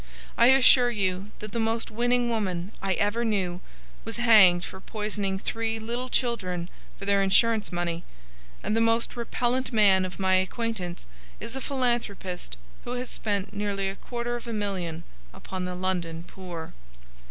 I 0.35 0.47
assure 0.47 0.89
you 0.89 1.29
that 1.41 1.51
the 1.51 1.59
most 1.59 1.91
winning 1.91 2.27
woman 2.27 2.71
I 2.81 2.93
ever 2.95 3.23
knew 3.23 3.61
was 4.03 4.17
hanged 4.17 4.65
for 4.65 4.79
poisoning 4.81 5.37
three 5.37 5.77
little 5.77 6.09
children 6.09 6.69
for 6.97 7.05
their 7.05 7.21
insurance 7.21 7.71
money, 7.71 8.03
and 8.63 8.75
the 8.75 8.81
most 8.81 9.15
repellant 9.15 9.71
man 9.71 10.03
of 10.03 10.17
my 10.19 10.33
acquaintance 10.37 11.05
is 11.39 11.55
a 11.55 11.61
philanthropist 11.61 12.57
who 12.83 12.93
has 12.93 13.11
spent 13.11 13.53
nearly 13.53 13.89
a 13.91 13.95
quarter 13.95 14.35
of 14.35 14.47
a 14.47 14.53
million 14.53 15.03
upon 15.35 15.65
the 15.65 15.75
London 15.75 16.23
poor." 16.23 16.73